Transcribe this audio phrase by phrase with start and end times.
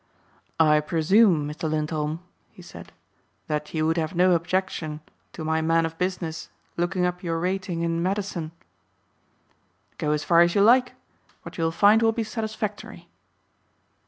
[0.59, 1.69] "I presume, Mr.
[1.69, 2.91] Lindholm," he said,
[3.45, 4.99] "that you would have no objection
[5.33, 8.51] to my man of business looking up your rating in Madison?"
[9.99, 10.93] "Go as far as you like.
[11.43, 13.09] What you will find will be satisfactory."